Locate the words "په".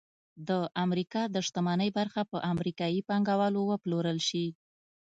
2.31-2.37